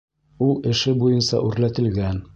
Ул 0.45 0.55
эше 0.71 0.95
буйынса 1.03 1.45
үрләтелгән 1.51 2.23